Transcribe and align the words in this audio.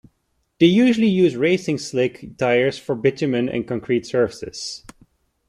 They 0.59 0.65
usually 0.65 1.09
use 1.09 1.35
racing 1.35 1.77
slick 1.77 2.35
tyres 2.39 2.79
for 2.79 2.95
bitumen 2.95 3.47
and 3.47 3.67
concrete 3.67 4.03
surfaces. 4.07 4.83